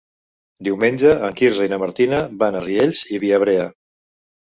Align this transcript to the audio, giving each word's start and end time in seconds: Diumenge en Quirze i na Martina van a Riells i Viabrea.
Diumenge 0.67 1.11
en 1.27 1.35
Quirze 1.41 1.67
i 1.69 1.71
na 1.73 1.77
Martina 1.83 2.21
van 2.45 2.57
a 2.57 2.63
Riells 2.65 3.03
i 3.17 3.21
Viabrea. 3.25 3.69